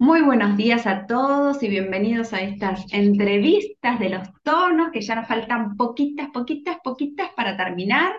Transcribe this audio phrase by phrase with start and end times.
[0.00, 5.16] Muy buenos días a todos y bienvenidos a estas entrevistas de los tonos, que ya
[5.16, 8.12] nos faltan poquitas, poquitas, poquitas para terminar.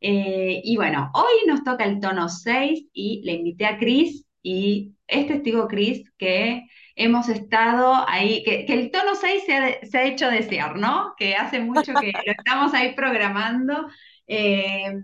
[0.00, 4.94] Eh, y bueno, hoy nos toca el tono 6 y le invité a Cris y
[5.06, 6.66] es testigo Cris que
[6.96, 11.12] hemos estado ahí, que, el tono 6 se ha, se ha hecho desear, ¿no?
[11.18, 13.88] Que hace mucho que lo estamos ahí programando
[14.32, 14.94] eh,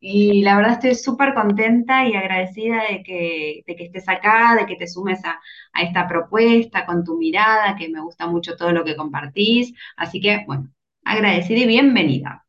[0.00, 4.66] y la verdad estoy súper contenta y agradecida de que, de que estés acá, de
[4.66, 5.40] que te sumes a,
[5.72, 9.72] a esta propuesta con tu mirada, que me gusta mucho todo lo que compartís.
[9.96, 10.70] Así que, bueno,
[11.04, 12.46] agradecida y bienvenida.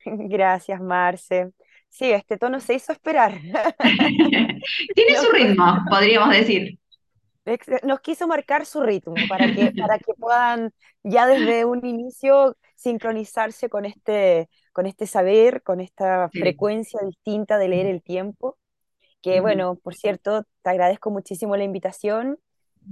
[0.04, 1.52] Gracias, Marce.
[1.88, 3.40] Sí, este tono se hizo esperar.
[4.94, 6.78] Tiene su ritmo, podríamos decir.
[7.84, 13.68] nos quiso marcar su ritmo para que, para que puedan ya desde un inicio sincronizarse
[13.70, 16.38] con este, con este saber, con esta Sí.
[16.38, 18.58] frecuencia distinta de leer el tiempo.
[19.22, 22.38] Que bueno, por cierto, te agradezco muchísimo la invitación.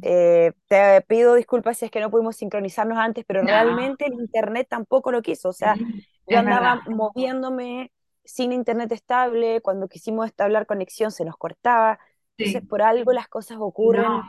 [0.02, 4.14] Eh, te pido disculpas si es que no pudimos sincronizarnos antes, pero No, realmente el
[4.14, 5.48] internet tampoco lo quiso.
[5.50, 5.80] O sea,
[6.26, 6.74] sí, yo verdad.
[6.78, 7.92] andaba moviéndome
[8.24, 11.98] sin internet estable, cuando quisimos establecer conexión se nos cortaba.
[12.36, 12.68] Entonces, Sí.
[12.68, 14.26] por algo las cosas No, ocurren.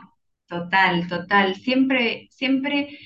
[0.48, 1.54] total, total.
[1.56, 2.98] Siempre, siempre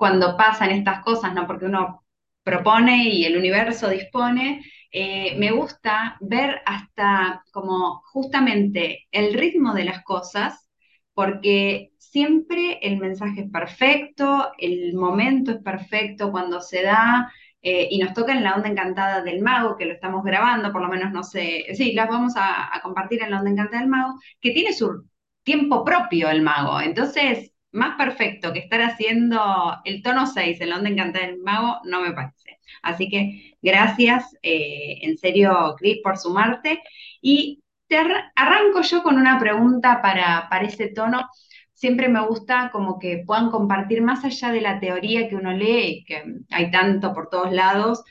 [0.00, 1.46] cuando pasan estas cosas, ¿no?
[1.46, 2.04] Porque uno
[2.42, 9.84] propone y el universo dispone, eh, me gusta ver hasta como justamente el ritmo de
[9.84, 10.68] las cosas,
[11.14, 17.32] porque siempre el mensaje es perfecto, el momento es perfecto cuando se da.
[17.62, 20.80] eh, y nos toca en la onda encantada del mago, que lo estamos grabando, por
[20.82, 23.90] lo menos no sé, sí, las vamos a, a compartir en la onda encantada del
[23.90, 25.04] mago, que tiene su
[25.42, 26.80] tiempo propio el mago.
[26.80, 29.40] Entonces, más perfecto que estar haciendo
[29.84, 32.58] el tono 6 en la onda encantada del mago, no me parece.
[32.82, 36.82] Así que gracias, eh, en serio, Cris, por sumarte.
[37.20, 41.28] Y te arra- arranco yo con una pregunta para, para ese tono.
[41.72, 46.04] Siempre me gusta como que puedan compartir más allá de la teoría que uno lee,
[46.06, 48.04] que hay tanto por todos lados,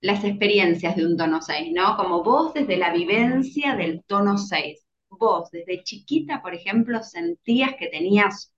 [0.00, 1.96] las experiencias de un tono 6, ¿no?
[1.96, 4.86] Como vos desde la vivencia del tono 6.
[5.10, 8.53] Vos desde chiquita, por ejemplo, sentías que tenías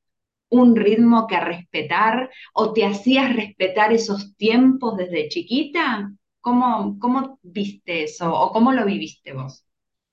[0.50, 6.12] un ritmo que respetar o te hacías respetar esos tiempos desde chiquita?
[6.40, 9.64] ¿Cómo, cómo viste eso o cómo lo viviste vos?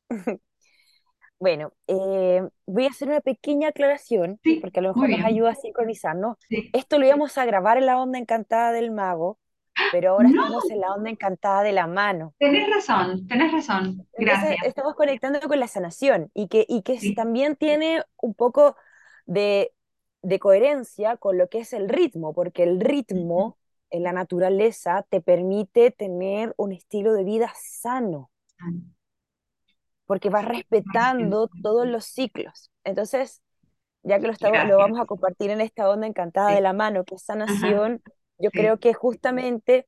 [1.39, 5.51] Bueno, eh, voy a hacer una pequeña aclaración, Sí, porque a lo mejor nos ayuda
[5.51, 6.37] a sincronizarnos.
[6.49, 6.71] Sí.
[6.71, 9.39] Esto lo íbamos a grabar en la onda encantada del mago,
[9.89, 12.33] pero ahora No, estamos en la onda encantada de la mano.
[12.37, 14.07] tenés razón, tenés razón.
[14.13, 14.59] Entonces Gracias.
[14.61, 17.13] estamos conectando con la sanación y que, y que Sí.
[17.15, 18.75] también tiene un poco
[19.25, 19.73] de,
[20.23, 23.57] de coherencia con lo que es el ritmo, porque el ritmo
[23.91, 28.31] en la naturaleza te permite tener un estilo de vida sano,
[30.05, 32.71] porque vas respetando todos los ciclos.
[32.83, 33.41] Entonces,
[34.03, 34.79] ya que lo, estamos, lo Gracias.
[34.79, 36.61] vamos a compartir en esta onda encantada de Sí.
[36.61, 37.81] la mano, que es Ajá.
[37.81, 38.03] sanación,
[38.39, 39.87] yo creo que justamente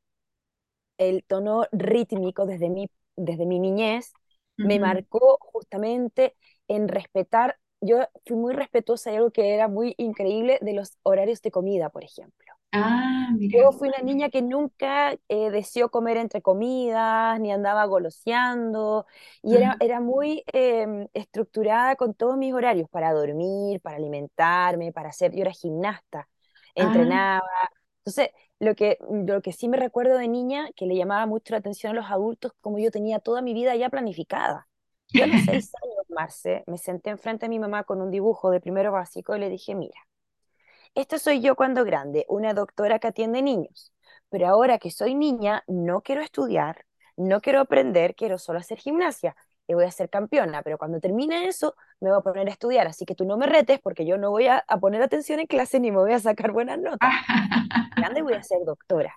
[0.98, 4.14] el tono rítmico desde mi, desde mi niñez
[4.62, 6.36] me marcó justamente
[6.68, 11.42] en respetar, yo fui muy respetuosa de algo que era muy increíble de los horarios
[11.42, 12.54] de comida, por ejemplo.
[12.72, 13.58] Ah, mira.
[13.58, 19.06] Yo fui una niña que nunca eh, deseó comer entre comidas, ni andaba goloseando,
[19.44, 19.80] y era, Ajá.
[19.80, 25.42] era muy eh, estructurada con todos mis horarios para dormir, para alimentarme, para hacer, yo
[25.42, 26.28] era gimnasta,
[26.78, 27.42] Ah, entrenaba.
[28.00, 28.30] Entonces,
[28.60, 31.92] lo que, lo que sí me recuerdo de niña, que le llamaba mucho la atención
[31.94, 34.68] a los adultos, como yo tenía toda mi vida ya planificada.
[35.14, 35.95] Yo a los seis años,
[36.68, 39.76] Me senté enfrente de mi mamá con un dibujo de primero básico y le dije,
[39.76, 40.00] mira,
[40.96, 43.94] esto soy yo cuando grande, una doctora que atiende niños.
[44.30, 46.86] Pero ahora que soy niña, no quiero estudiar,
[47.18, 49.36] no quiero aprender, quiero solo hacer gimnasia
[49.68, 50.62] y voy a ser campeona.
[50.64, 52.88] Pero cuando termine eso, me voy a poner a estudiar.
[52.88, 55.48] Así que tú no me retes porque yo no voy a, a poner atención en
[55.48, 57.16] clase ni me voy a sacar buenas notas.
[57.96, 59.16] Grande voy a ser doctora.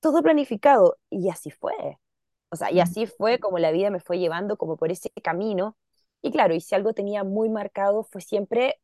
[0.00, 0.98] Todo planificado.
[1.10, 1.98] Y así fue.
[2.54, 5.76] O sea, y así fue como la vida me fue llevando como por ese camino.
[6.22, 8.80] Y claro, y si algo tenía muy marcado fue siempre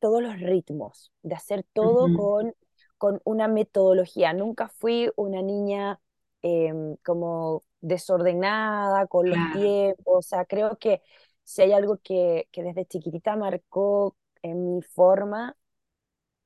[0.00, 2.54] todos los ritmos, de hacer todo con,
[2.98, 4.32] con una metodología.
[4.32, 6.00] Nunca fui una niña
[6.42, 10.04] em, como desordenada con los Claro, tiempos.
[10.06, 11.02] O sea, creo que
[11.44, 15.56] si hay algo que, que desde chiquitita marcó en mi forma,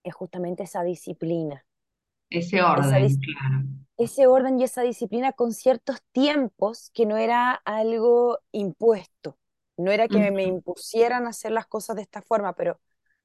[0.04, 1.66] es justamente esa disciplina.
[2.38, 3.64] Ese Esa, orden, claro.
[3.96, 9.38] ese orden y esa disciplina con ciertos tiempos que no era algo impuesto.
[9.76, 12.80] No era que me impusieran a hacer las cosas de esta forma, pero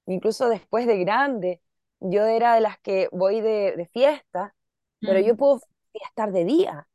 [0.08, 1.62] incluso después de grande,
[2.00, 4.56] yo era de las que voy de, de fiesta,
[5.04, 5.38] pero yo ujú.
[5.38, 5.62] puedo
[5.92, 6.88] fiestar de día.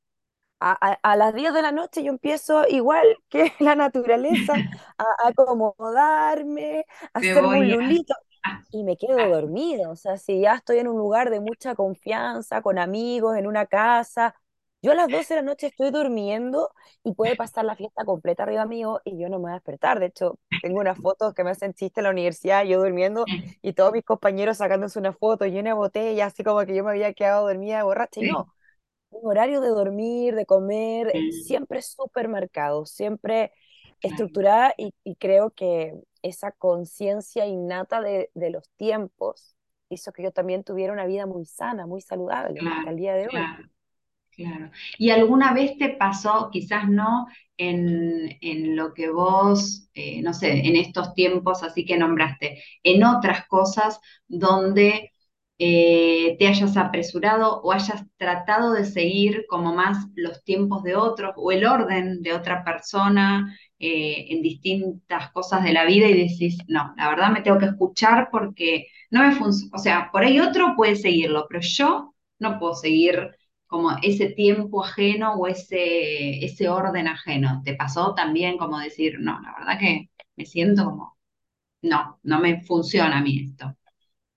[0.61, 4.63] a, las 10 de la noche yo empiezo igual que la naturaleza
[4.99, 7.71] a, a acomodarme, a Me hacerme un a...
[7.71, 8.15] lulito
[8.71, 9.91] y me quedo dormido.
[9.91, 13.67] O sea, si ya estoy en un lugar de mucha confianza, con amigos, en una
[13.67, 14.35] casa,
[14.83, 16.71] yo a las 12 de la noche estoy durmiendo
[17.03, 19.99] y puede pasar la fiesta completa arriba mío y yo no me voy a despertar.
[20.01, 23.31] De hecho, tengo unas fotos que me hacen chiste en la universidad, yo durmiendo
[23.63, 26.91] y todos mis compañeros sacándose una foto llena de botella, así como que yo me
[26.91, 28.21] había quedado dormida borracha.
[28.21, 28.49] Y no,
[29.11, 33.53] un horario de dormir, de comer, siempre súper marcado, siempre
[34.05, 39.57] estructurada y, y creo que esa conciencia innata de, de, los tiempos
[39.89, 43.27] hizo que yo también tuviera una vida muy sana, muy saludable hasta el día de
[43.27, 43.33] hoy.
[44.37, 44.71] Claro.
[44.99, 50.67] ¿Y alguna vez te pasó, quizás no en, en lo que vos, eh, no sé,
[50.67, 55.13] en estos tiempos así que nombraste, en otras cosas donde
[55.59, 61.33] eh, te hayas apresurado o hayas tratado de seguir como más los tiempos de otros
[61.37, 66.59] o el orden de otra persona eh, en distintas cosas de la vida y decís,
[66.69, 70.41] no, la verdad me tengo que escuchar porque no me funciona, o sea, por ahí
[70.41, 73.31] otro puede seguirlo, pero yo no puedo seguir
[73.67, 77.63] como ese tiempo ajeno o ese, ese orden ajeno.
[77.65, 81.17] ¿Te pasó también como decir, no, la verdad que me siento como,
[81.83, 83.77] no, no me funciona a mí esto?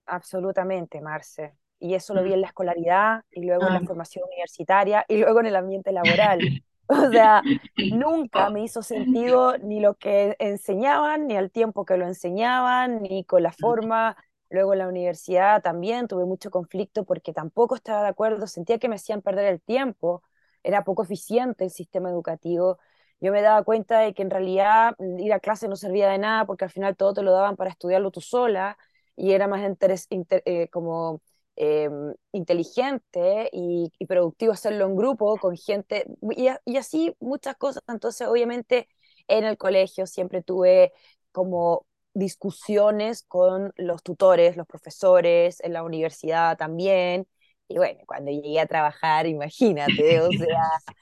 [0.05, 1.53] Absolutamente, Marce.
[1.79, 5.17] Y eso lo vi en la escolaridad y luego en la Ah, formación universitaria y
[5.17, 6.49] luego en el ambiente laboral.
[7.09, 7.45] O sea,
[7.89, 13.23] nunca me hizo sentido ni lo que enseñaban, ni al tiempo que lo enseñaban, ni
[13.25, 14.15] con la forma.
[14.49, 18.87] Luego en la universidad también tuve mucho conflicto porque tampoco estaba de acuerdo, sentía que
[18.89, 20.23] me hacían perder el tiempo,
[20.63, 22.79] era poco eficiente el sistema educativo.
[23.19, 26.17] Yo me daba cuenta de que en realidad mm, ir a clase no servía de
[26.19, 28.77] nada porque al final todo te lo daban para estudiarlo tú sola
[29.15, 31.21] y era más interes- inter- eh, como
[31.57, 31.89] eh,
[32.31, 37.83] inteligente y, y productivo hacerlo en grupo con gente y, así muchas cosas.
[37.87, 38.87] Entonces, obviamente,
[39.27, 40.93] en el colegio siempre tuve
[41.31, 47.27] como discusiones con los tutores, los profesores, en la universidad también.
[47.67, 50.63] Y bueno, cuando llegué a trabajar, imagínate, o sea,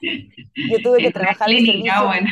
[0.70, 2.28] yo tuve que trabajar en servicio bueno,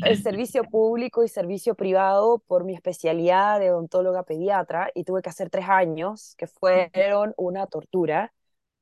[0.00, 5.30] el servicio público y servicio privado por mi especialidad de odontóloga pediatra y tuve que
[5.30, 8.32] hacer tres años que fueron una tortura,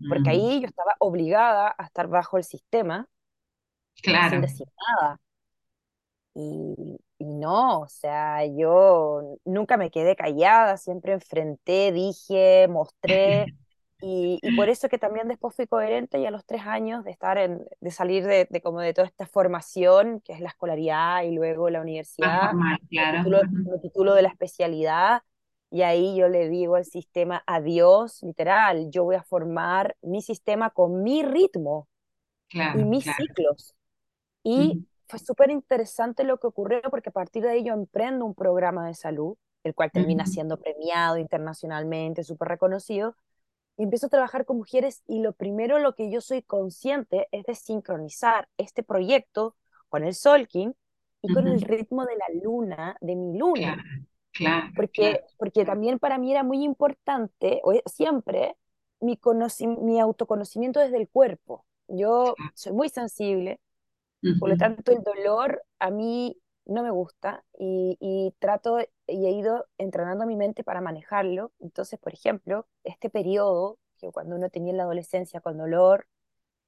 [0.08, 3.08] porque Mm, ahí yo estaba obligada a estar bajo el sistema
[4.20, 5.20] sin claro, decir nada.
[6.34, 13.50] Y, y no, o sea, yo nunca me quedé callada, siempre enfrenté, dije, mostré,
[14.00, 17.11] y, y por eso que también después fui coherente y a los tres años de
[17.11, 21.23] estar en, de salir de, de como de toda esta formación, que es la escolaridad
[21.23, 25.23] y luego la universidad, me titulo de la especialidad,
[25.70, 30.70] y ahí yo le digo al sistema, adiós, literal, yo voy a formar mi sistema
[30.70, 31.88] con mi ritmo
[32.52, 33.19] y mis claro.
[33.19, 33.76] ciclos.
[34.43, 38.35] Y fue súper interesante lo que ocurrió porque a partir de ahí yo emprendo un
[38.35, 43.14] programa de salud, el cual termina siendo premiado internacionalmente, súper reconocido,
[43.80, 47.44] y empiezo a trabajar con mujeres y lo primero lo que yo soy consciente es
[47.46, 49.56] de sincronizar este proyecto
[49.88, 50.74] con el Solking
[51.22, 53.82] y con el ritmo de la luna, de mi luna, Claro,
[54.32, 55.26] claro, porque, claro.
[55.38, 58.56] porque también para mí era muy importante, es- siempre,
[59.00, 59.18] mi,
[59.82, 61.66] mi autoconocimiento desde el cuerpo.
[61.88, 63.60] Yo soy muy sensible,
[64.38, 66.36] por lo tanto, el dolor a mí
[66.70, 71.52] no me gusta y, y trato y he ido entrenando mi mente para manejarlo.
[71.61, 76.06] Entonces, por ejemplo, este periodo, que cuando uno tenía en la adolescencia con dolor,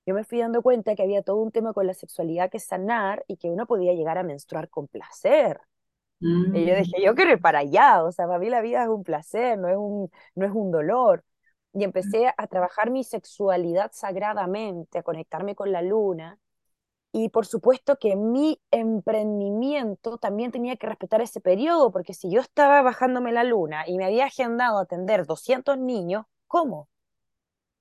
[0.06, 3.24] yo me fui dando cuenta que había todo un tema con la sexualidad que sanar
[3.28, 5.60] y que uno podía llegar a menstruar con placer.
[6.52, 8.82] Y yo mm, dije, yo quiero ir para allá, o sea, para mí la vida
[8.82, 11.24] es un placer, no es un, no es un dolor.
[11.72, 16.38] Y empecé a trabajar mi sexualidad sagradamente, a conectarme con la luna
[17.12, 22.40] y por supuesto que mi emprendimiento también tenía que respetar ese periodo, porque si yo
[22.40, 26.88] estaba bajándome la luna y me había agendado atender 200 niños, ¿cómo?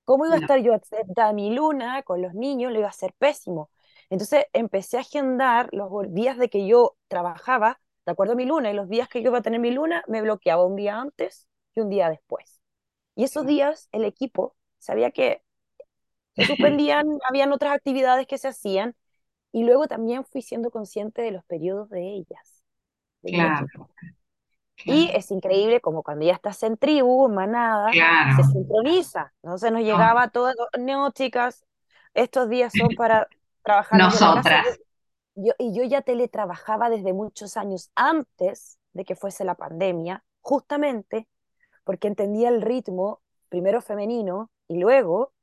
[0.05, 0.73] ¿Cómo iba a No, estar yo
[1.17, 2.71] a mi luna con los niños?
[2.71, 3.69] Lo iba a hacer pésimo.
[4.09, 8.71] Entonces empecé a agendar los días de que yo trabajaba, de acuerdo a mi luna,
[8.71, 11.47] y los días que yo iba a tener mi luna, me bloqueaba un día antes
[11.75, 12.59] y un día después.
[13.15, 15.43] Y esos días el equipo sabía que
[16.33, 18.95] se suspendían, habían otras actividades que se hacían,
[19.51, 22.63] y luego también fui siendo consciente de los periodos de ellas,
[23.23, 23.67] de claro.
[24.85, 28.43] Y es increíble como cuando ya estás en tribu, en manada, se claro.
[28.43, 29.33] sincroniza.
[29.43, 31.65] Entonces nos No, llegaba todo, no, chicas,
[32.13, 33.29] estos días son para
[33.63, 34.81] trabajar nosotras.
[35.35, 41.27] yo- y yo ya teletrabajaba desde muchos años antes de que fuese la pandemia, justamente
[41.85, 45.33] porque entendía el ritmo, primero femenino y luego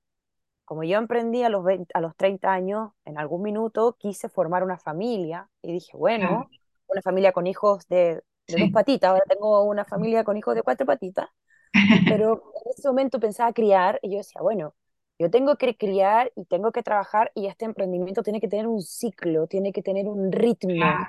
[0.69, 4.63] como yo emprendí a los, 20 a los 30 años, en algún minuto quise formar
[4.65, 6.51] una familia y dije, bueno,
[6.89, 10.55] una familia con hijos de, de dos sí, patitas, ahora tengo una familia con hijos
[10.55, 11.29] de cuatro patitas,
[12.07, 14.75] pero en ese momento pensaba criar y yo decía, bueno,
[15.19, 18.83] yo tengo que criar y tengo que trabajar y este emprendimiento tiene que tener un
[18.83, 21.03] ciclo, tiene que tener un ritmo.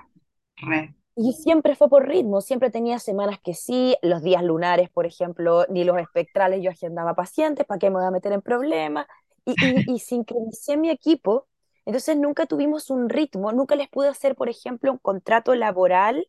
[0.61, 5.05] re, Y siempre fue por ritmo, siempre tenía semanas que sí, los días lunares, por
[5.05, 9.05] ejemplo, ni los espectrales yo agendaba pacientes, ¿para qué me voy a meter en problemas?
[9.49, 11.47] Y, y, y sincronicé mi equipo,
[11.85, 16.27] entonces nunca tuvimos un ritmo, nunca les pude hacer, por ejemplo, un contrato laboral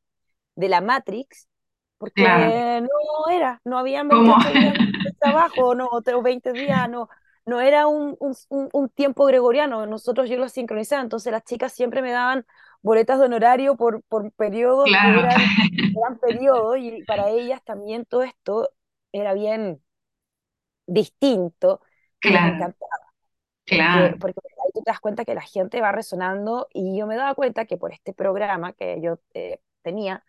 [0.55, 1.49] de la Matrix,
[2.15, 3.83] claro, porque no era, no.
[3.83, 4.75] 28 días
[5.05, 7.09] de trabajo, no, o 20 días, no,
[7.45, 8.17] no era un,
[8.49, 12.47] un, tiempo gregoriano, nosotros yo lo sincronizaba, entonces las chicas siempre me daban
[12.83, 15.41] boletas de honorario por, por periodos Claro, eran,
[15.97, 18.71] eran periodos, y para ellas también todo esto
[19.13, 19.83] era bien
[20.87, 21.81] distinto,
[22.23, 23.10] y claro, encantaba,
[24.21, 27.35] porque, ahí tú te das cuenta que la gente va resonando, y yo me daba
[27.35, 30.25] cuenta que por este programa que yo eh, tenía,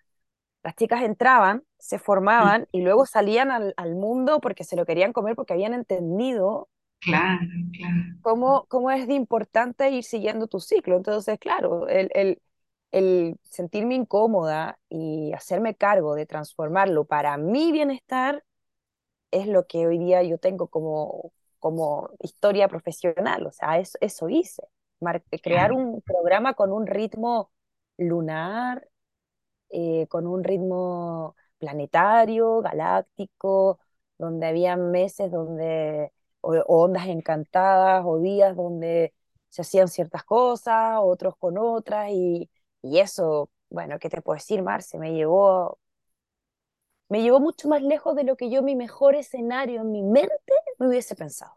[0.64, 5.14] las chicas entraban, se formaban y luego salían al, al mundo porque se lo querían
[5.14, 6.70] comer, porque habían entendido
[7.00, 10.98] claro, claro, cómo, cómo es de importante ir siguiendo tu ciclo.
[10.98, 12.42] Entonces, claro, el, el,
[12.92, 18.44] el sentirme incómoda y hacerme cargo de transformarlo para mi bienestar
[19.32, 23.48] es lo que hoy día yo tengo como, como historia profesional.
[23.48, 24.64] O sea, eso, eso hice.
[25.02, 27.52] Mar- crear un programa con un ritmo
[27.98, 28.88] lunar,
[29.70, 33.80] eh, con un ritmo planetario, galáctico,
[34.18, 39.14] donde había meses donde, o, o ondas encantadas, o días donde
[39.50, 42.50] se hacían ciertas cosas, otros con otras, y,
[42.82, 44.98] y eso, bueno, ¿qué te puedo decir, Marce?
[45.00, 45.80] Me llevó,
[47.10, 50.34] me llevó mucho más lejos de lo que yo mi mejor escenario en mi mente
[50.82, 51.54] me hubiese pensado.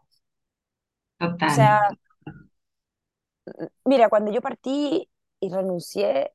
[1.45, 1.95] O total, sea,
[3.85, 6.33] mira, cuando yo partí y renuncié,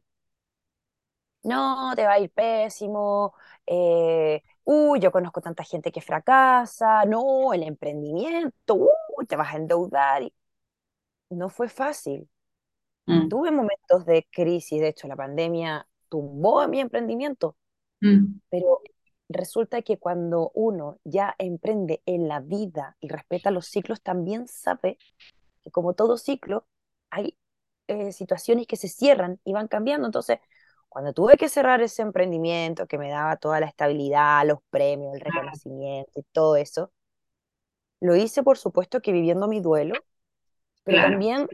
[1.42, 3.34] no, te va a ir pésimo,
[3.66, 8.74] eh, uy, yo conozco tanta gente que fracasa, no, el emprendimiento,
[9.16, 10.22] uy, te vas a endeudar.
[11.30, 12.28] no fue fácil.
[13.06, 17.56] mm, Tuve momentos de crisis, de hecho, la pandemia tumbó mi emprendimiento,
[18.02, 18.82] mm, pero
[19.30, 24.98] resulta que cuando uno ya emprende en la vida y respeta los ciclos, también sabe
[25.62, 26.66] que como todo ciclo,
[27.10, 27.36] hay
[27.86, 30.06] eh, situaciones que se cierran y van cambiando.
[30.06, 30.38] Entonces,
[30.88, 35.20] cuando tuve que cerrar ese emprendimiento que me daba toda la estabilidad, los premios, el
[35.20, 36.92] reconocimiento y todo eso,
[38.00, 39.94] lo hice por supuesto que viviendo mi duelo,
[40.82, 41.48] pero claro, también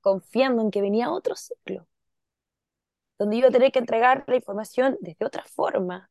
[0.00, 1.88] confiando en que venía otro ciclo,
[3.18, 6.08] donde iba a tener que entregar la información desde otra forma,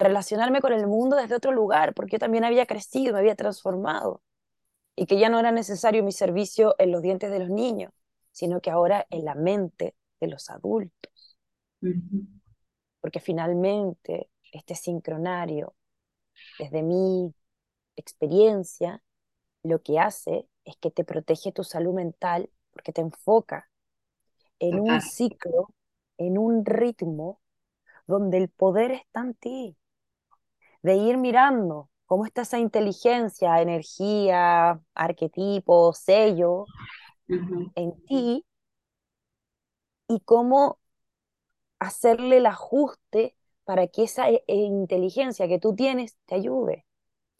[0.00, 4.22] relacionarme con el mundo desde otro lugar, porque yo también había crecido, me había transformado.
[4.96, 7.92] y que ya no era necesario mi servicio en los dientes de los niños,
[8.32, 11.38] sino que ahora en la mente de los adultos,
[13.00, 15.74] porque finalmente este sincronario,
[16.58, 17.34] desde mi
[17.96, 19.02] experiencia,
[19.64, 23.70] lo que hace es que te protege tu salud mental, porque te enfoca
[24.60, 25.74] en un ciclo,
[26.18, 27.40] en un ritmo
[28.06, 29.78] donde el poder está en ti,
[30.82, 36.70] de ir mirando cómo está esa inteligencia, energía, arquetipo, sello
[37.74, 38.44] en ti
[40.08, 40.78] y cómo
[41.78, 46.86] hacerle el ajuste para que esa eh, eh, inteligencia que tú tienes te ayude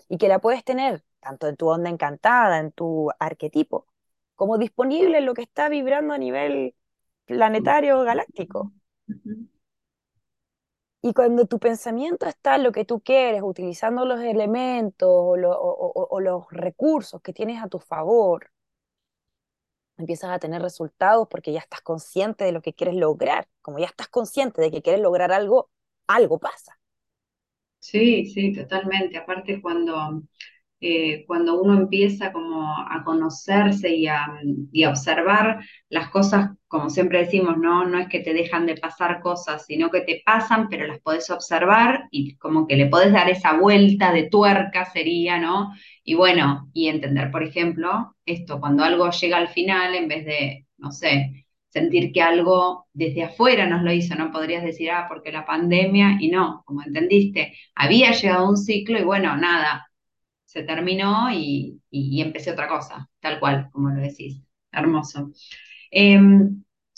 [0.08, 3.86] y que la puedes tener tanto en tu onda encantada, en tu arquetipo,
[4.36, 6.74] como disponible en lo que está vibrando a nivel
[7.26, 8.72] planetario galáctico.
[9.08, 9.49] ujú,
[11.02, 15.50] Y cuando tu pensamiento está en lo que tú quieres, utilizando los elementos o, lo-
[15.52, 18.50] o- o- o los recursos que tienes a tu favor,
[19.98, 23.48] empiezas a tener resultados porque ya estás consciente de lo que quieres lograr.
[23.62, 25.70] Como ya estás consciente de que quieres lograr algo,
[26.08, 26.78] algo pasa.
[27.78, 29.16] Sí, sí, totalmente.
[29.18, 30.22] Aparte cuando,
[30.80, 34.28] eh, cuando uno empieza como a conocerse y a,
[34.72, 37.84] y a observar las cosas, como siempre decimos, ¿no?
[37.86, 41.28] No es que te dejan de pasar cosas, sino que te pasan, pero las podés
[41.30, 45.72] observar y como que le podés dar esa vuelta de tuerca sería, ¿no?
[46.04, 50.66] Y bueno, y entender, por ejemplo, esto, cuando algo llega al final, en vez de,
[50.78, 55.30] no sé, sentir que algo desde afuera nos lo hizo, no podrías decir, ah, porque
[55.32, 59.89] la pandemia, y no, como entendiste, había llegado un ciclo y bueno, nada
[60.50, 64.42] se terminó y, y- empecé otra cosa, tal cual, como lo decís.
[64.72, 65.30] Hermoso.
[65.90, 66.20] Eh,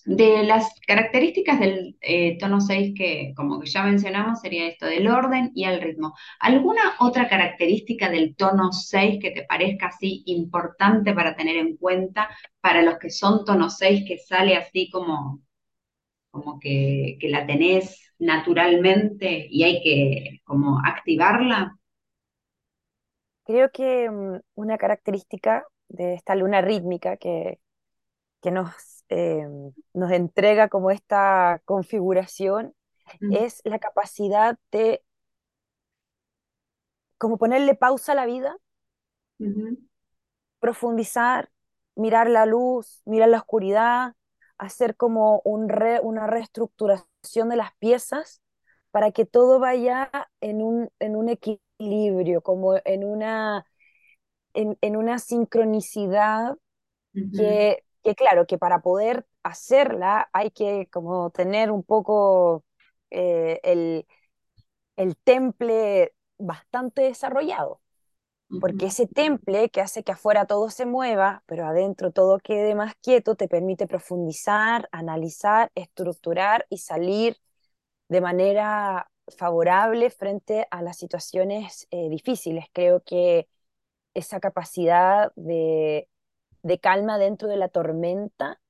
[0.05, 5.07] de las características del eh, tono 6 que, como que ya mencionamos, sería esto del
[5.09, 6.15] orden y el ritmo.
[6.41, 12.29] ¿Alguna otra característica del tono 6 que te parezca así importante para tener en cuenta
[12.61, 15.41] para los que son tono 6 que sale así como,
[16.31, 21.79] como que, que la tenés naturalmente y hay que como activarla?
[23.45, 27.61] Creo que mm, una característica de esta luna rítmica que,
[28.43, 28.73] que nos,
[29.11, 29.47] eh,
[29.95, 32.75] nos entrega como esta configuración
[33.23, 35.03] Mm, es la capacidad de
[37.19, 38.57] como ponerle pausa a la vida,
[40.61, 41.51] profundizar,
[41.97, 44.15] mirar la luz, mirar la oscuridad,
[44.59, 48.43] hacer como un re- una reestructuración de las piezas
[48.91, 51.63] para que todo vaya en un, en un equilibrio,
[52.43, 53.67] como en una,
[54.55, 56.57] en, en una sincronicidad
[57.35, 62.65] que, que claro, que para poder hacerla hay que como tener un poco
[63.11, 64.07] eh, el,
[64.97, 67.81] el temple bastante desarrollado,
[68.59, 72.95] porque ese temple que hace que afuera todo se mueva, pero adentro todo quede más
[73.03, 77.39] quieto, te permite profundizar, analizar, estructurar y salir
[78.09, 82.67] de manera favorable frente a las situaciones eh, difíciles.
[82.73, 83.49] Creo que
[84.15, 86.09] esa capacidad de,
[86.63, 88.61] de calma dentro de la tormenta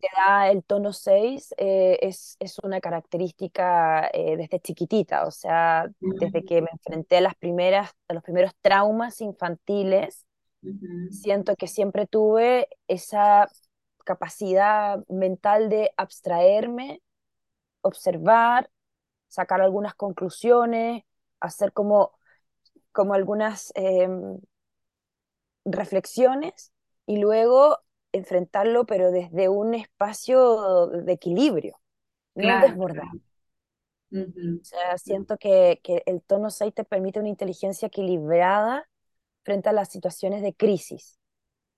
[0.00, 5.90] que da el tono 6 eh, es, es una característica eh, desde chiquitita, o sea,
[6.00, 10.26] desde que me enfrenté a las primeras, a los primeros traumas infantiles,
[11.08, 13.48] siento que siempre tuve esa
[14.04, 17.00] capacidad mental de abstraerme,
[17.80, 18.70] observar,
[19.34, 21.04] sacar algunas conclusiones,
[21.40, 22.12] hacer como,
[22.92, 24.38] como algunas em,
[25.64, 26.72] reflexiones
[27.06, 27.78] y luego
[28.12, 31.80] enfrentarlo, pero desde un espacio de equilibrio,
[32.34, 33.08] no desbordar.
[34.62, 38.88] O sea, siento que, que el tono 6 te permite una inteligencia equilibrada
[39.44, 41.18] frente a las situaciones de crisis.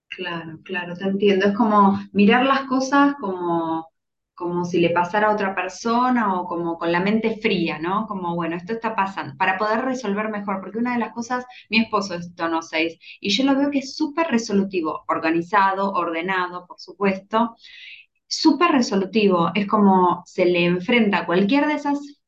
[0.09, 1.47] Claro, claro, te entiendo.
[1.47, 3.87] Es como mirar las cosas como,
[4.37, 8.07] como si le pasara a otra persona o como con la mente fría, ¿no?
[8.07, 11.79] Como, bueno, esto está pasando, para poder resolver mejor, porque una de las cosas, mi
[11.81, 16.79] esposo es tono 6 y yo lo veo que es súper resolutivo, organizado, ordenado, por
[16.81, 17.57] supuesto,
[18.27, 19.51] súper resolutivo.
[19.55, 21.67] Es como se le enfrenta a cualquier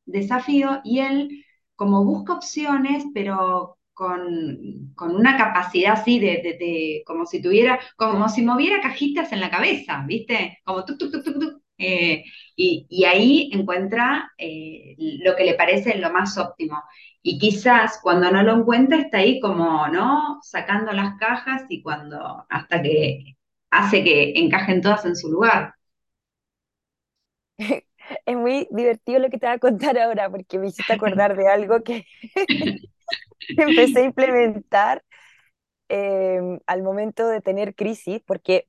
[0.05, 7.03] desafío y él como busca opciones, pero con, con una capacidad así de, de- de-
[7.05, 10.59] como si tuviera, como si moviera cajitas en la cabeza, ¿viste?
[10.65, 11.61] Como tuc, tuc, tuc, tuc.
[11.79, 16.83] Eh, y, ahí encuentra eh, lo que le parece lo más óptimo.
[17.21, 20.39] Y quizás cuando no lo encuentra está ahí como, ¿no?
[20.41, 23.37] Sacando las cajas y cuando, hasta que
[23.71, 25.73] hace que encajen todas en su lugar.
[28.25, 31.47] Es muy divertido lo que te voy a contar ahora, porque me hiciste acordar de
[31.47, 32.07] algo que
[33.49, 35.03] empecé a implementar
[35.89, 38.67] eh, al momento de tener crisis, porque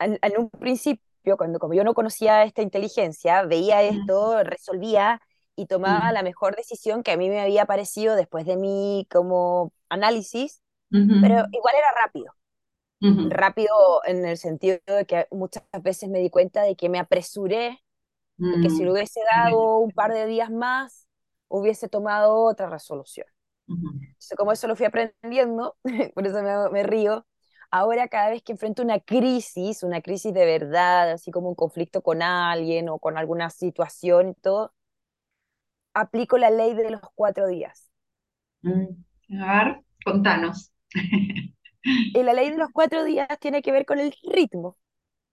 [0.00, 1.04] en un principio,
[1.38, 5.20] cuando como yo no conocía esta inteligencia, veía esto, resolvía
[5.56, 9.72] y tomaba la mejor decisión que a mí me había parecido después de mi como
[9.88, 10.62] análisis,
[11.20, 12.34] pero igual era rápido.
[13.28, 13.70] Rápido
[14.06, 17.78] en el sentido de que muchas veces me di cuenta de que me apresuré
[18.50, 21.08] y que si mm, lo hubiese dado un par de días más,
[21.48, 23.26] hubiese tomado otra resolución.
[24.14, 25.76] Entonces, como eso lo fui aprendiendo,
[26.14, 27.26] por eso me, me río,
[27.70, 32.02] ahora cada vez que enfrento una crisis, una crisis de verdad, así como un conflicto
[32.02, 34.72] con alguien o con alguna situación y todo,
[35.94, 37.90] aplico la ley de los cuatro días.
[38.62, 38.86] mm.
[39.42, 40.72] A ver, contanos.
[42.12, 44.76] Y la ley de los cuatro días tiene que ver con el ritmo,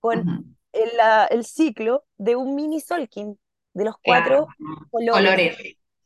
[0.01, 3.39] con Ujú, el, la- el ciclo de un mini Solkin,
[3.73, 4.53] de los cuatro
[4.91, 5.49] colores.
[5.49, 5.57] colores.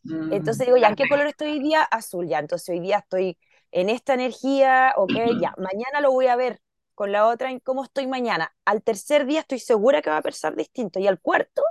[0.04, 1.84] Mm, Entonces digo, ya, ¿en qué color estoy hoy día?
[1.84, 2.39] Azul, ya.
[2.39, 3.38] Entonces hoy día estoy
[3.71, 5.53] en esta energía, ok, ya.
[5.57, 6.62] Mañana lo voy a ver
[6.95, 8.55] con la otra en cómo estoy mañana.
[8.65, 10.99] Al tercer día estoy segura que va a pensar distinto.
[10.99, 11.63] Y al cuarto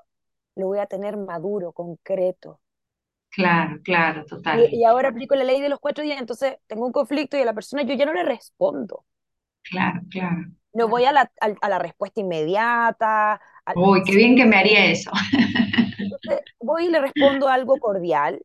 [0.56, 2.60] lo voy a tener maduro, concreto.
[3.30, 4.70] Claro, claro, total.
[4.70, 7.40] Y, y ahora aplico la ley de los cuatro días, entonces tengo un conflicto y
[7.42, 9.04] a la persona yo ya no le respondo.
[9.62, 13.40] Claro, claro, No voy a la, a, a la respuesta inmediata,
[13.74, 15.10] Uy, qué bien que me haría eso.
[15.98, 18.40] entonces voy y le respondo algo cordial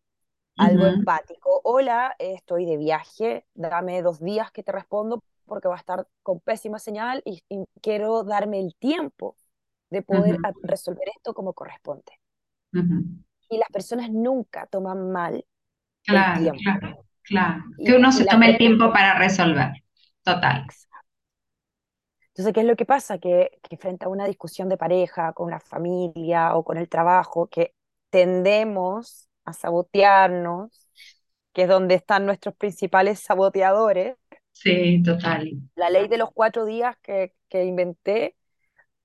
[0.57, 1.61] algo Ujú, empático.
[1.63, 6.39] Hola, estoy de viaje, dame dos días que te respondo porque va a estar con
[6.39, 9.35] pésima señal y, y quiero darme el tiempo
[9.89, 12.11] de poder ujú, a- resolver esto como corresponde.
[12.73, 12.97] ujú.
[13.49, 15.45] Y las personas nunca toman mal
[16.09, 16.63] el Claro, tiempo.
[16.63, 17.63] claro, claro.
[17.83, 19.71] Que Y, uno y se tome el tiempo para resolver.
[20.23, 20.71] Total.
[22.29, 23.17] Entonces, ¿qué es lo que pasa?
[23.17, 27.47] Que, que frente a una discusión de pareja, con la familia o con el trabajo,
[27.47, 27.73] que
[28.09, 30.87] tendemos a sabotearnos,
[31.53, 34.17] que es donde están nuestros principales saboteadores.
[34.51, 35.51] Sí, total.
[35.75, 38.35] La ley de los cuatro días que, que inventé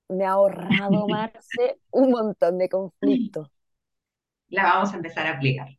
[0.09, 3.49] me ha ahorrado, Marce, un montón de conflictos.
[4.49, 5.69] La vamos a empezar a aplicar.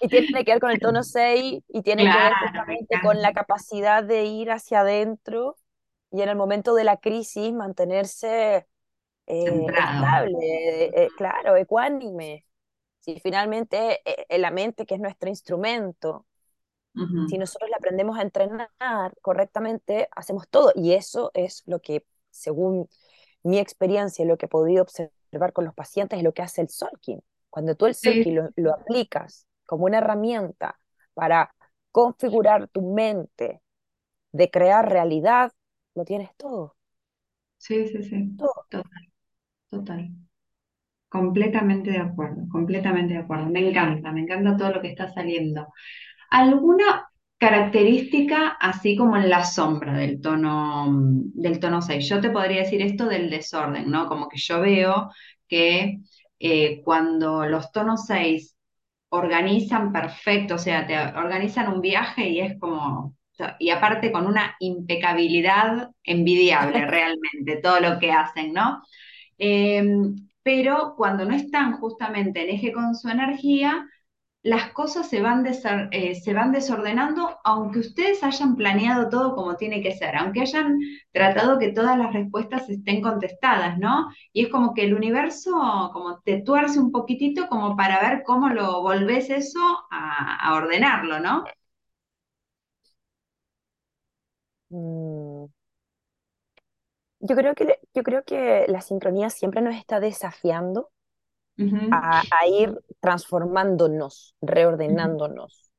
[0.00, 3.32] Y tiene que ver con el tono 6 y tiene que ver justamente con la
[3.32, 5.56] capacidad de ir hacia adentro
[6.10, 8.66] y en el momento de la crisis mantenerse
[9.26, 12.44] eh, estable, eh, claro, ecuánime.
[13.02, 16.26] Si finalmente eh, la mente, que es nuestro instrumento,
[17.24, 18.68] si nosotros la aprendemos a entrenar
[19.22, 20.72] correctamente, hacemos todo.
[20.74, 22.88] Y eso es lo que, según
[23.42, 26.68] mi experiencia, lo que he podido observar con los pacientes, es lo que hace el
[26.68, 27.20] Solking.
[27.50, 30.78] Cuando tú el Solking lo, lo aplicas como una herramienta
[31.14, 31.54] para
[31.92, 33.62] configurar tu mente,
[34.32, 35.52] de crear realidad,
[35.94, 36.76] lo tienes todo.
[37.58, 38.36] Sí, sí, sí.
[38.36, 38.84] Total,
[39.70, 40.10] total.
[41.12, 43.46] Completamente de acuerdo, completamente de acuerdo.
[43.50, 45.68] Me encanta, me encanta todo lo que está saliendo.
[46.30, 50.86] ¿Alguna característica así como en la sombra del tono,
[51.34, 52.08] del tono 6?
[52.08, 54.08] Yo te podría decir esto del desorden, ¿no?
[54.08, 55.10] Como que yo veo
[55.48, 56.00] que
[56.40, 58.56] eh, cuando los tonos 6
[59.10, 63.16] organizan perfecto, o sea, te organizan un viaje y es como,
[63.58, 68.82] y aparte con una impecabilidad envidiable realmente, todo lo que hacen, ¿no?
[69.38, 73.86] Em, pero cuando no están justamente en eje con su energía,
[74.42, 75.46] las cosas se van,
[75.92, 80.78] eh, se van desordenando, aunque ustedes hayan planeado todo como tiene que ser, aunque hayan
[81.12, 84.08] tratado que todas las respuestas estén contestadas, ¿no?
[84.32, 85.52] Y es como que el universo
[85.92, 91.44] como te tuerce un poquitito como para ver cómo lo volvés eso a, ordenarlo, ¿no?
[94.70, 95.21] Mm.
[97.24, 100.90] Yo creo que, yo creo que la sincronía siempre nos está desafiando
[101.92, 105.70] a, ir transformándonos, reordenándonos.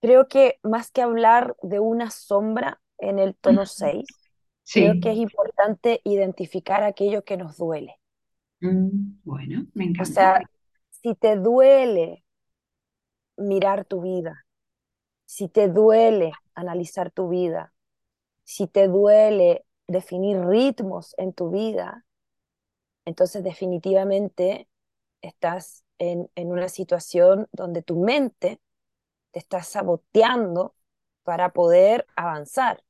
[0.00, 4.06] Creo que más que hablar de una sombra en el tono 6,
[4.72, 8.00] creo que es importante identificar aquello que nos duele.
[8.60, 10.02] Mm, bueno, me encanta.
[10.02, 10.40] O sea,
[10.88, 12.24] si te duele
[13.36, 14.46] mirar tu vida,
[15.26, 17.74] si te duele analizar tu vida,
[18.46, 22.06] si te duele definir ritmos en tu vida,
[23.04, 24.68] entonces definitivamente
[25.20, 28.60] estás en, una situación donde tu mente
[29.32, 30.76] te está saboteando
[31.24, 32.82] para poder avanzar.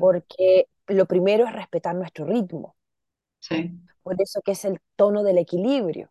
[0.00, 2.76] Porque lo primero es respetar nuestro ritmo.
[3.38, 3.72] Sí.
[4.02, 6.10] Por eso que es el tono del equilibrio.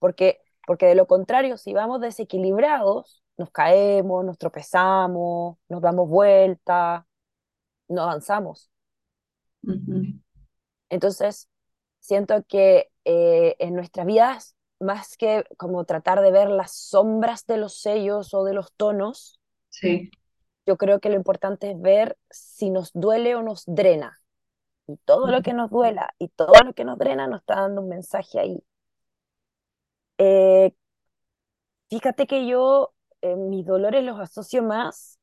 [0.00, 7.06] Porque, porque de lo contrario, si vamos desequilibrados, nos caemos, nos tropezamos, nos damos vuelta,
[7.88, 8.70] no avanzamos.
[10.90, 11.48] Entonces,
[12.00, 17.58] siento que eh, en nuestras vidas, más que como tratar de ver las sombras de
[17.58, 20.10] los sellos o de los tonos, sí.
[20.66, 24.18] yo creo que lo importante es ver si nos duele o nos drena.
[24.88, 27.82] Y todo lo que nos duela y todo lo que nos drena nos está dando
[27.82, 28.64] un mensaje ahí.
[30.16, 30.72] Eh,
[31.88, 35.18] fíjate que yo eh, mis dolores los asocio más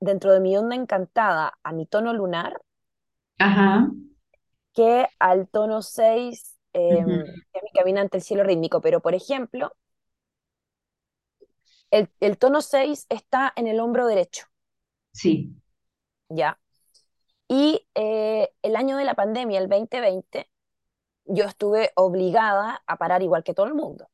[0.00, 2.60] dentro de mi onda encantada a mi tono lunar.
[3.38, 3.88] Ajá
[4.78, 8.80] que al tono 6, eh, que es mi caminante el cielo rítmico.
[8.80, 9.72] Pero, por ejemplo,
[11.90, 14.46] el, el, tono 6 está en el hombro derecho.
[15.12, 15.52] Sí.
[16.28, 16.60] Ya.
[17.48, 20.48] Y eh, el año de la pandemia, el 2020,
[21.24, 24.08] yo estuve obligada a parar igual que todo el mundo.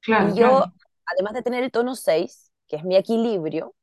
[0.00, 0.64] Claro, y yo,
[1.06, 3.74] además de tener el tono 6, que es mi equilibrio,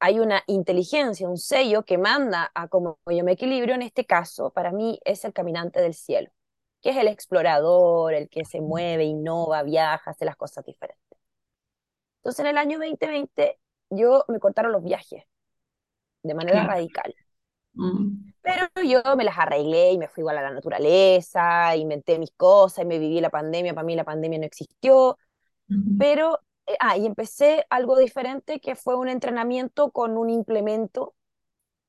[0.00, 4.50] hay una inteligencia, un sello que manda a cómo yo me equilibrio, en este caso,
[4.50, 6.30] para mí es el caminante del cielo,
[6.80, 11.18] que es el explorador, el que se mueve, innova, viaja, hace las cosas diferentes.
[12.20, 13.58] Entonces, en el año 2020,
[13.90, 15.24] yo me cortaron los viajes
[16.22, 17.14] de manera radical.
[17.74, 18.32] Mm.
[18.42, 22.84] Pero yo me las arreglé y me fui igual a la naturaleza, inventé mis cosas
[22.84, 23.74] y me viví la pandemia.
[23.74, 25.18] Para mí la pandemia no existió.
[25.98, 31.14] Pero eh, ah, y empecé algo diferente que fue un entrenamiento con un implemento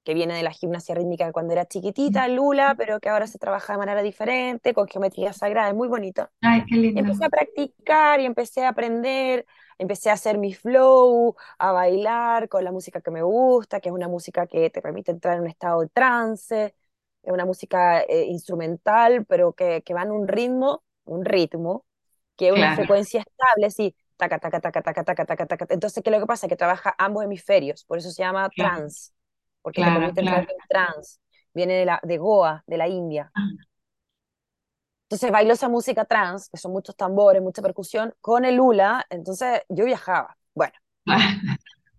[0.03, 3.73] que viene de la gimnasia rítmica cuando era chiquitita, Lula, pero que ahora se trabaja
[3.73, 6.27] de manera diferente, con geometría sagrada, es muy bonito.
[6.41, 6.99] Ay, qué lindo.
[6.99, 9.45] empecé a practicar y empecé a aprender,
[9.77, 13.95] empecé a hacer mi flow, a bailar con la música que me gusta, que es
[13.95, 16.73] una música que te permite entrar en un estado de trance,
[17.21, 21.85] es una música eh, instrumental, pero que, que, va en un ritmo, un ritmo,
[22.35, 23.95] que es una frecuencia estable, sí,
[24.29, 25.65] taca, taca, taca, taca, taca, taca, taca.
[25.69, 26.47] Entonces, ¿qué es lo que pasa?
[26.47, 29.13] Que trabaja ambos hemisferios, por eso se llama trans.
[29.61, 30.47] porque te claro, entrar claro.
[30.47, 31.19] en trance.
[31.53, 33.31] Viene de, la, de Goa, de la India.
[33.35, 33.41] Ah,
[35.09, 39.61] Entonces bailo esa música trance, que son muchos tambores, mucha percusión, con el hula, entonces
[39.69, 40.37] yo viajaba.
[40.53, 40.73] Bueno,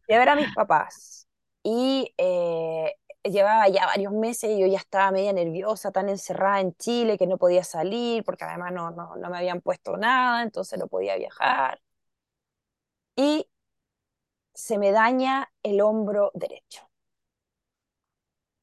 [0.06, 1.28] fui a ver a mis papás
[1.62, 2.92] y eh,
[3.24, 7.26] llevaba ya varios meses y yo ya estaba media nerviosa, tan encerrada en Chile que
[7.26, 11.16] no podía salir, porque además no, no, no me habían puesto nada, entonces no podía
[11.16, 11.80] viajar.
[13.16, 13.46] Y
[14.54, 16.88] se me daña el hombro derecho.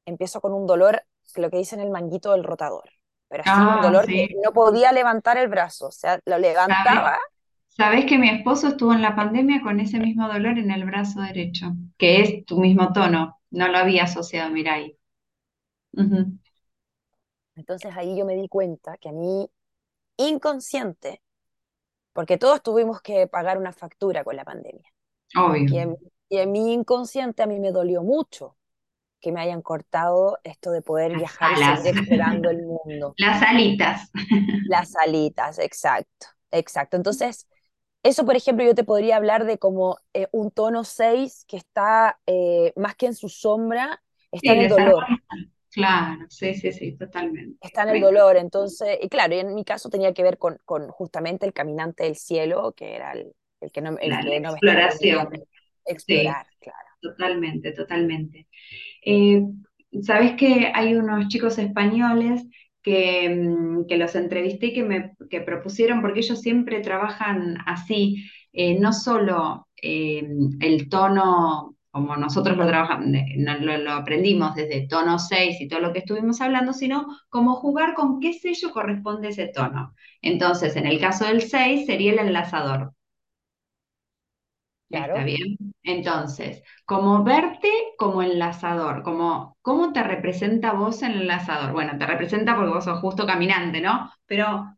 [0.06, 1.04] Empiezo con un dolor,
[1.36, 2.90] lo que dicen el manguito del rotador,
[3.28, 7.02] pero así un Ah, dolor que no podía levantar el brazo, o sea, lo ¿Sabes?
[7.02, 7.20] levantaba
[7.70, 11.22] ¿Sabés que mi esposo estuvo en la pandemia con ese mismo dolor en el brazo
[11.22, 11.74] derecho?
[11.98, 13.40] Que es tu mismo tono.
[13.52, 14.98] No lo había asociado, mira ahí.
[17.56, 19.48] Entonces ahí yo me di cuenta que a mí,
[20.18, 21.22] inconsciente,
[22.20, 24.90] porque todos tuvimos que pagar una factura con la pandemia,
[25.36, 25.70] Obvio.
[25.70, 25.98] y en,
[26.30, 28.58] y en mi inconsciente a mí me dolió mucho
[29.22, 31.86] que me hayan cortado esto de poder Las viajar y seguir alas.
[31.88, 33.18] explorando el mundo.
[33.18, 34.10] Las alitas.
[34.64, 36.98] Las alitas, exacto, exacto.
[36.98, 37.48] Entonces,
[38.04, 42.20] eso, por ejemplo, yo te podría hablar de como eh, un tono 6 que está
[42.28, 45.14] eh, más que en su sombra, está Sí, en el dolor.
[45.72, 47.58] Claro, sí, sí, sí, totalmente.
[47.62, 48.38] está en el dolor.
[48.38, 52.04] Entonces, y claro, y en mi caso tenía que ver con, con justamente el caminante
[52.04, 55.30] del cielo, que era el, el que no, el La, la que no me exploración.
[55.86, 56.78] Sí, explorar, claro.
[57.02, 58.48] totalmente, totalmente.
[59.06, 59.44] Eh,
[60.04, 62.44] sabes que hay unos chicos españoles
[62.82, 68.26] que, mm, que los entrevisté y que me que propusieron, porque ellos siempre trabajan así,
[68.54, 70.28] eh, no solo eh,
[70.62, 73.08] el tono, como nosotros lo trabajamos,
[73.62, 77.94] lo, lo aprendimos desde tono 6 y todo lo que estuvimos hablando, sino como jugar
[77.96, 79.96] con qué sello corresponde ese tono.
[80.22, 82.94] Entonces, en el caso del 6 sería el enlazador.
[85.14, 85.58] ¿Está Claro, bien?
[85.84, 91.74] Entonces, como verte como enlazador, como cómo te representa vos el enlazador.
[91.74, 94.12] Bueno, te representa porque vos sos justo caminante, ¿no?
[94.26, 94.76] Pero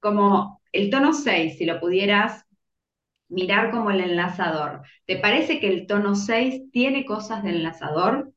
[0.00, 2.44] como el tono 6, si lo pudieras
[3.32, 8.32] mirar como el enlazador, ¿te parece que el tono 6 tiene cosas de enlazador?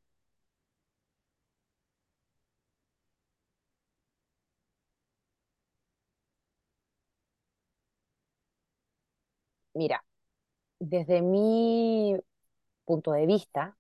[9.74, 10.04] mira,
[10.80, 12.16] desde mi
[12.86, 13.78] punto de vista,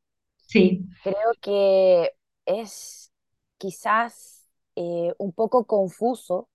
[0.47, 0.85] Sí.
[1.01, 2.11] creo que
[2.45, 3.11] es
[3.57, 6.49] quizás eh, un poco confuso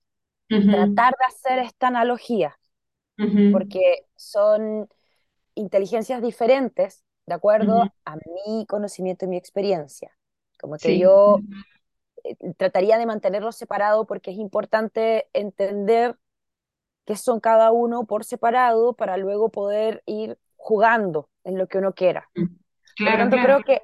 [0.69, 2.59] tratar de hacer esta analogía,
[3.51, 4.89] porque son
[5.55, 10.17] inteligencias diferentes de acuerdo a mi conocimiento y mi experiencia.
[10.59, 11.39] Como que Sí, yo
[12.23, 16.17] eh, trataría de mantenerlos separados porque es importante entender
[17.05, 21.93] qué son cada uno por separado para luego poder ir jugando en lo que uno
[21.93, 22.29] quiera.
[22.33, 22.45] Por
[22.95, 23.63] claro, tanto, claro.
[23.63, 23.81] creo que,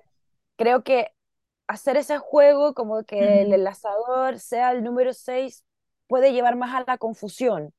[0.55, 1.11] creo que
[1.67, 5.65] hacer ese juego como que el enlazador sea el número 6
[6.07, 7.73] puede llevar más a la confusión.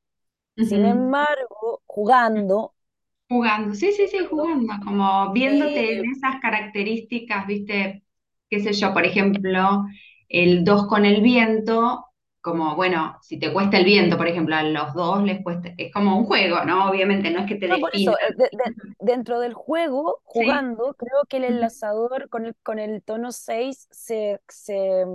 [0.61, 2.73] Sin embargo, jugando,
[3.29, 8.03] Jugando, sí, sí, sí, jugando como viéndote en esas características, viste,
[8.49, 9.85] qué sé yo, por ejemplo,
[10.29, 12.05] el 2 con el viento,
[12.41, 15.93] como, bueno, si te cuesta el viento, por ejemplo, a los dos les cuesta, es
[15.93, 16.89] como un juego, ¿no?
[16.89, 20.21] Obviamente, no es que te No, por definan, eso, eh, de- de- dentro del juego,
[20.31, 20.63] ¿sí?
[20.63, 25.05] jugando, creo que el enlazador con el, con el tono 6 se, se,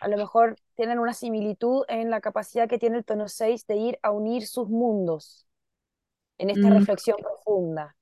[0.00, 3.76] a lo mejor tienen una similitud en la capacidad que tiene el tono 6 de
[3.76, 5.48] ir a unir sus mundos
[6.38, 7.96] en esta mm, reflexión profunda,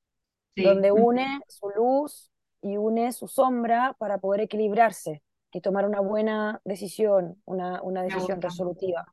[0.55, 6.01] sí, donde une su luz y une su sombra para poder equilibrarse y tomar una
[6.01, 9.07] buena decisión, una, una decisión resolutiva.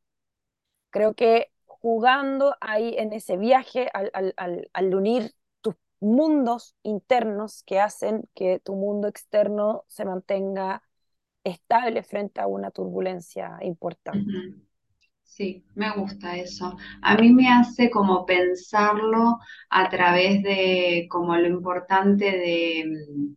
[0.89, 7.63] Creo que jugando ahí en ese viaje, al, al, al, al unir tus mundos internos
[7.63, 10.83] que hacen que tu mundo externo se mantenga
[11.43, 14.43] estable frente a una turbulencia importante.
[15.23, 16.77] Sí, me gusta eso.
[17.01, 23.35] A mí me hace como pensarlo a través de como lo importante de, mm,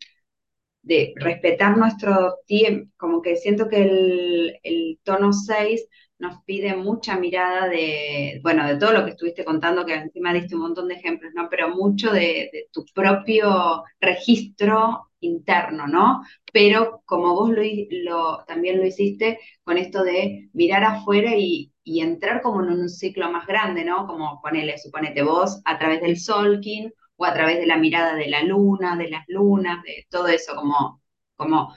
[0.83, 7.17] de respetar nuestro tiempo, como que siento que el, el tono 6 nos pide mucha
[7.19, 10.95] mirada de, bueno, de todo lo que estuviste contando, que encima diste un montón de
[10.95, 11.49] ejemplos, ¿no?
[11.51, 16.23] Pero mucho de, tu propio registro interno, ¿no?
[16.53, 22.01] Pero como vos lo, lo- también lo hiciste con esto de mirar afuera y, y
[22.01, 24.07] entrar como en un ciclo más grande, ¿no?
[24.07, 28.29] Como ponele, suponete vos a través del Solkin o a través de la mirada de
[28.29, 31.03] la luna, de las lunas, de todo eso, como,
[31.37, 31.75] como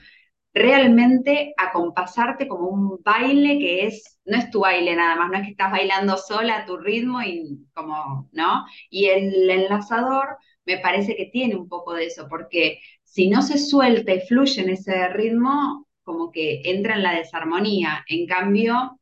[0.54, 5.44] realmente acompasarte como un baile que es, no es tu baile nada más, no es
[5.44, 8.64] que estás bailando sola a tu ritmo y como, ¿no?
[8.90, 13.58] Y el enlazador me parece que tiene un poco de eso, porque si no se
[13.58, 18.04] suelta y fluye en ese ritmo, como que entra en la desarmonía.
[18.08, 18.98] En cambio,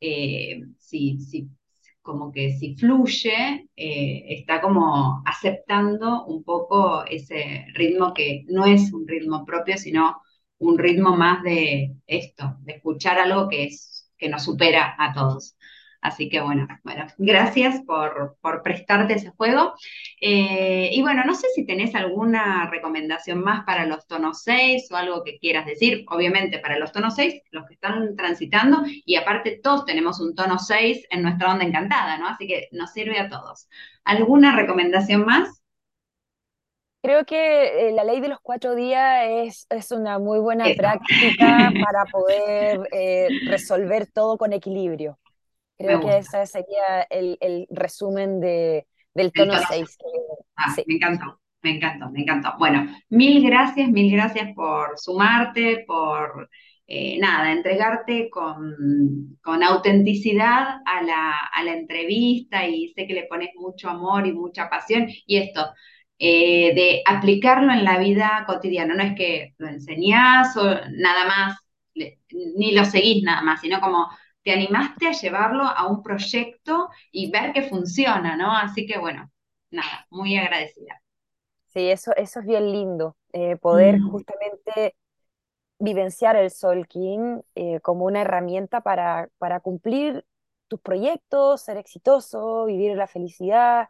[0.00, 1.18] eh, si,
[2.02, 8.92] como que si fluye, eh, está como aceptando un poco ese ritmo que no es
[8.92, 10.22] un ritmo propio, sino
[10.58, 13.89] un ritmo más de esto, de escuchar algo que, es,
[14.20, 15.56] que nos supera a todos.
[16.00, 19.74] Así que bueno, bueno, gracias por, prestarte ese juego.
[20.20, 24.96] Eh, y bueno, no sé si tenés alguna recomendación más para los tonos 6 o
[24.96, 26.04] algo que quieras decir.
[26.08, 30.58] Obviamente para los tonos 6, los que están transitando, y aparte todos tenemos un tono
[30.58, 32.28] 6 en nuestra onda encantada, ¿no?
[32.28, 33.68] Así que nos sirve a todos.
[34.04, 35.59] ¿Alguna recomendación más?
[37.02, 42.04] Creo que eh, la ley de los cuatro días es, una muy buena práctica para
[42.04, 45.18] poder eh, resolver todo con equilibrio.
[45.78, 49.98] Creo que ese sería el, resumen de, del tono 6.
[50.56, 52.52] Ah, me encantó, me encantó, me encantó.
[52.58, 56.50] Bueno, mil gracias, mil gracias por sumarte, por
[56.86, 63.26] eh, nada, entregarte con, con autenticidad a la, a la, entrevista y sé que le
[63.26, 65.06] pones mucho amor y mucha pasión.
[65.24, 65.64] Y esto,
[66.22, 71.58] eh, de aplicarlo en la vida cotidiana, no es que lo enseñás o nada más,
[72.30, 74.06] ni lo seguís nada más, sino como
[74.42, 78.54] te animaste a llevarlo a un proyecto y ver que funciona, ¿no?
[78.54, 79.30] Así que bueno,
[79.70, 81.00] nada, muy agradecida.
[81.68, 84.10] Sí, eso, eso es bien lindo, eh, poder mm.
[84.10, 84.96] justamente
[85.78, 90.26] vivenciar el Soul King eh, como una herramienta para, para cumplir
[90.68, 93.88] tus proyectos, ser exitoso, vivir la felicidad,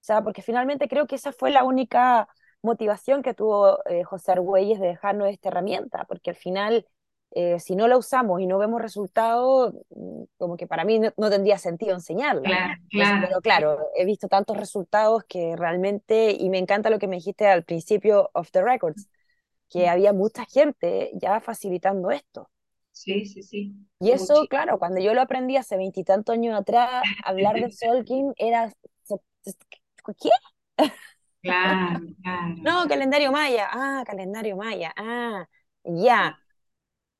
[0.00, 2.28] o sea, porque finalmente creo que esa fue la única
[2.62, 6.86] motivación que tuvo eh, José Argüelles de dejarnos esta herramienta, porque al final
[7.32, 11.30] eh, si no la usamos y no vemos resultados, mm, como que para mí no,
[11.30, 12.42] tendría sentido enseñarla.
[12.42, 13.26] Claro, claro.
[13.28, 17.46] Pero claro, he visto tantos resultados que realmente, y me encanta lo que me dijiste
[17.46, 19.08] al principio of the records,
[19.68, 22.50] que había mucha gente ya facilitando esto.
[22.90, 23.76] Sí, sí, sí.
[24.00, 28.72] Y eso, claro, cuando yo lo aprendí hace veintitantos años atrás, hablar de Solking era...
[30.20, 30.30] ¿Qué?
[31.42, 32.54] Claro, claro.
[32.58, 33.66] No, calendario maya.
[33.72, 34.92] Ah, calendario maya.
[34.94, 35.48] Ah,
[35.84, 36.38] ya.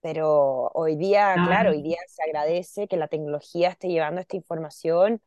[0.03, 5.23] Pero hoy día, claro, hoy día se agradece que la tecnología esté llevando esta información,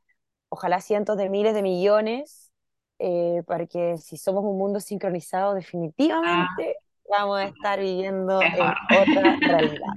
[0.50, 2.52] ojalá cientos de miles de millones,
[3.00, 7.18] eh, porque si somos un mundo sincronizado, definitivamente ah.
[7.18, 9.94] vamos a estar viviendo en otra realidad.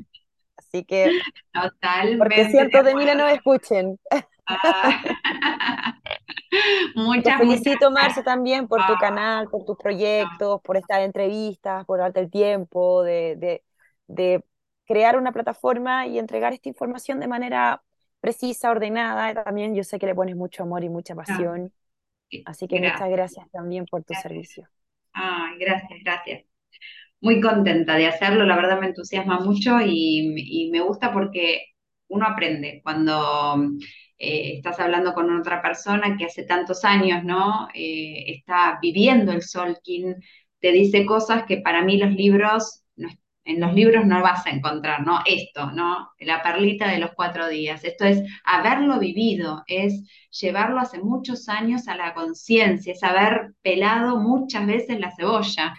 [0.57, 1.21] Así que,
[1.53, 3.99] Totalmente porque cientos de, miles nos escuchen.
[4.47, 5.03] Ah.
[6.95, 8.99] Muchas, Te felicito, Marce, también por tu ah.
[9.01, 13.65] canal, por tus proyectos, por estas entrevistas, por darte el tiempo de, de,
[14.07, 14.45] de
[14.87, 17.83] crear una plataforma y entregar esta información de manera
[18.21, 19.45] precisa, ordenada.
[19.45, 21.73] También yo sé que le pones mucho amor y mucha pasión.
[22.45, 24.69] Así que muchas gracias también por tu servicio.
[25.12, 26.45] Ay, gracias, gracias.
[27.21, 31.76] Muy contenta de hacerlo, la verdad me entusiasma mucho y, me gusta porque
[32.09, 33.71] uno aprende cuando
[34.19, 37.69] eh, estás hablando con otra persona que hace tantos años, ¿no?
[37.75, 40.16] Eh, está viviendo el Solkin,
[40.61, 42.83] te dice cosas que para mí los libros
[43.45, 45.21] en los libros no vas a encontrar, ¿no?
[45.25, 46.11] Esto, ¿no?
[46.19, 47.85] La perlita de los cuatro días.
[47.85, 54.19] Esto es haberlo vivido, es llevarlo hace muchos años a la conciencia, es haber pelado
[54.19, 55.75] muchas veces la cebolla.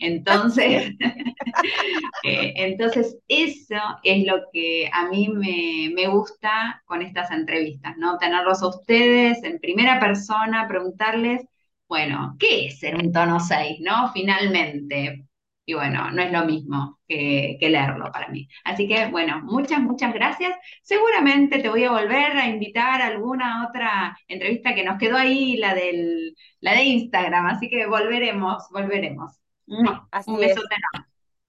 [0.00, 0.92] Entonces,
[2.24, 8.18] eh, entonces eso es lo que a mí me, me, gusta con estas entrevistas, ¿no?
[8.18, 11.42] Tenerlos a ustedes en primera persona, preguntarles,
[11.88, 14.12] bueno, ¿qué es ser un tono 6, ¿no?
[14.12, 15.26] Finalmente,
[15.66, 18.48] y bueno, no es lo mismo que, leerlo para mí.
[18.64, 20.52] Así que bueno, muchas, muchas gracias.
[20.82, 25.56] Seguramente te voy a volver a invitar a alguna otra entrevista que nos quedó ahí,
[25.56, 29.40] la, del, la de Instagram, así que volveremos, volveremos.
[29.70, 30.60] Un beso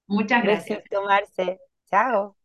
[0.08, 0.80] Muchas gracias.
[0.80, 1.60] Besito, Marce.
[1.90, 2.36] Chao.